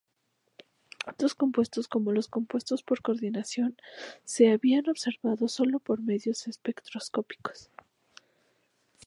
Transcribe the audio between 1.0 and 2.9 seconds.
Otros compuestos como los compuestos